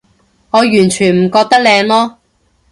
[0.49, 2.15] 我完全唔覺得靚囉